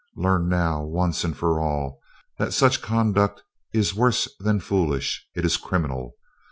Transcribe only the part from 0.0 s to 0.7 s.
Learn